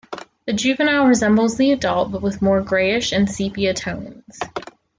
[0.47, 4.39] The juvenile resembles the adult but with more greyish and sepia tones.